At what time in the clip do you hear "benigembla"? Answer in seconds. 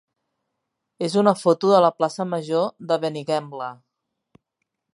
3.05-3.69